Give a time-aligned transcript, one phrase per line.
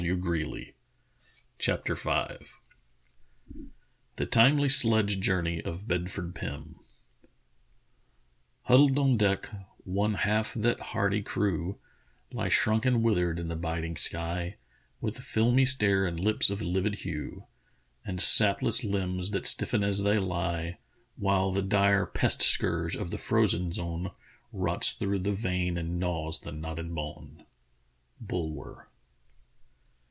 [0.07, 0.15] THE
[1.59, 3.67] TIMELY SLEDGE JOURNEY OF BEDFORD PIM
[4.15, 6.75] THE TIMELY SLEDGE JOURNEY OF BEDFORD PIM"
[8.63, 9.47] Huddled on deck,
[9.83, 11.77] one half that hardy crew
[12.33, 14.57] Lie shrunk and withered in the biting sky,
[15.01, 17.45] With filmy stare and lips of livid hue,
[18.03, 20.79] And sapless limbs that stiffen as they lie;
[21.15, 24.09] While the dire pest scourge of the frozen zone
[24.51, 27.45] Rots through the vein and gnaws the knotted bone."—
[28.19, 28.87] BULWER.